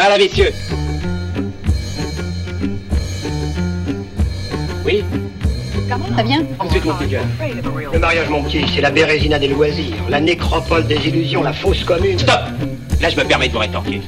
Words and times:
Voilà, 0.00 0.16
messieurs. 0.16 0.52
Oui 4.86 5.02
Comment 5.90 6.16
ça 6.16 6.22
vient 6.22 6.44
Ensuite, 6.60 6.84
mon 6.84 6.94
petit 6.94 7.08
gars. 7.08 7.22
Le 7.92 7.98
mariage, 7.98 8.28
mon 8.28 8.44
petit, 8.44 8.64
c'est 8.72 8.80
la 8.80 8.92
bérésina 8.92 9.40
des 9.40 9.48
loisirs, 9.48 9.96
la 10.08 10.20
nécropole 10.20 10.86
des 10.86 11.04
illusions, 11.08 11.42
la 11.42 11.52
fausse 11.52 11.82
commune. 11.82 12.16
Stop 12.16 12.42
Là, 13.00 13.10
je 13.10 13.16
me 13.16 13.24
permets 13.24 13.48
de 13.48 13.52
vous 13.54 13.58
rétorquer. 13.58 14.02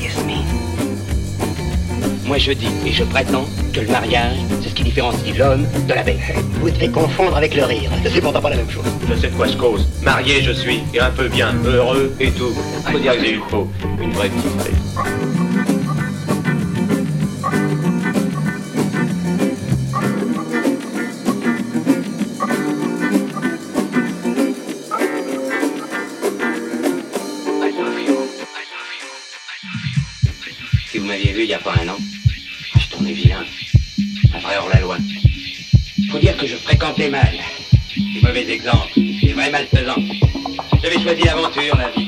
Yes, 0.00 0.16
me. 0.24 0.40
Moi, 2.26 2.38
je 2.38 2.52
dis 2.52 2.70
et 2.86 2.92
je 2.92 3.04
prétends 3.04 3.44
que 3.74 3.80
le 3.80 3.88
mariage, 3.88 4.38
qui 4.78 4.84
différencie 4.84 5.36
l'homme 5.36 5.66
de 5.88 5.92
la 5.92 6.04
bête. 6.04 6.20
Vous 6.60 6.70
devez 6.70 6.88
confondre 6.88 7.36
avec 7.36 7.56
le 7.56 7.64
rire. 7.64 7.90
C'est 8.04 8.20
pourtant 8.20 8.40
pas 8.40 8.50
la 8.50 8.56
même 8.56 8.70
chose. 8.70 8.84
Je 9.08 9.14
sais 9.14 9.26
de 9.26 9.34
quoi 9.34 9.48
je 9.48 9.56
cause. 9.56 9.88
Marié, 10.02 10.40
je 10.40 10.52
suis, 10.52 10.82
et 10.94 11.00
un 11.00 11.10
peu 11.10 11.26
bien, 11.26 11.52
heureux 11.66 12.14
et 12.20 12.30
tout. 12.30 12.54
Faut 12.86 12.98
dire 12.98 13.14
que. 13.14 13.68
Une 14.00 14.12
vraie 14.12 14.28
petite 14.28 15.37
fréquentais 36.98 37.10
mal. 37.10 37.38
Des 38.14 38.20
mauvais 38.20 38.50
exemples, 38.50 38.92
des 38.96 39.32
vrais 39.32 39.50
malfaisants. 39.50 40.02
J'avais 40.82 40.98
choisi 41.00 41.22
l'aventure, 41.22 41.76
la 41.76 41.90
vie 41.90 42.07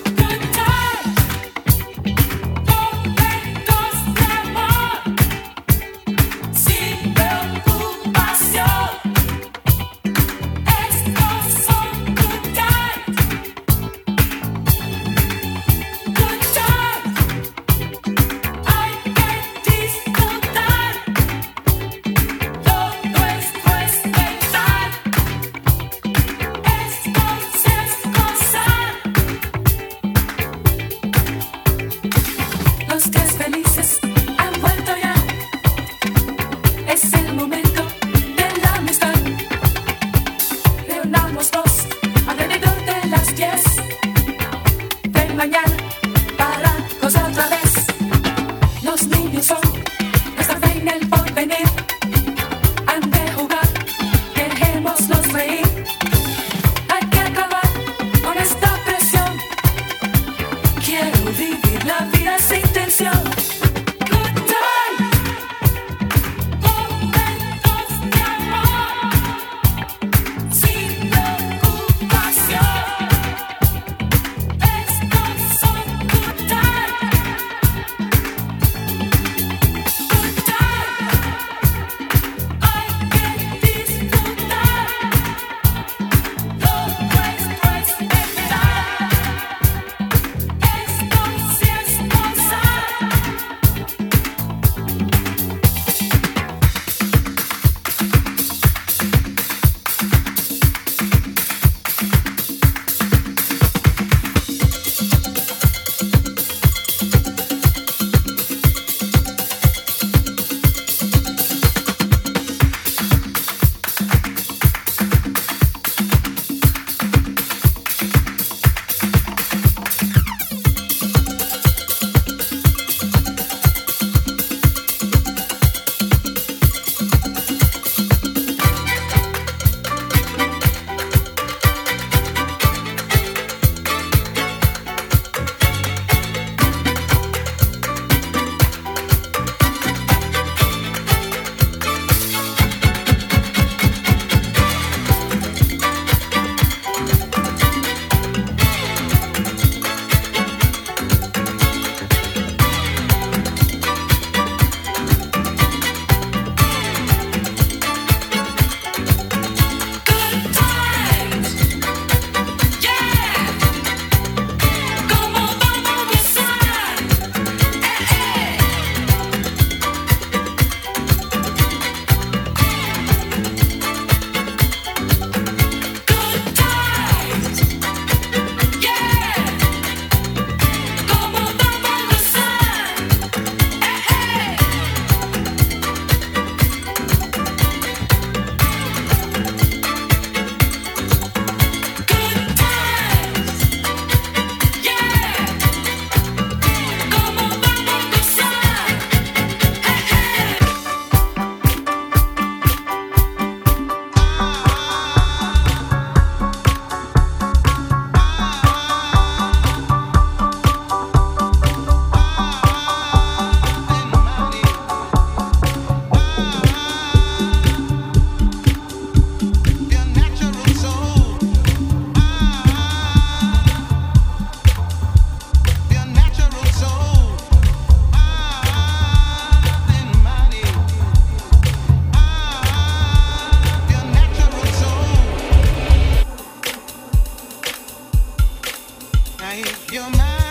life. 239.51 239.91
You're 239.91 240.09
mine. 240.11 240.50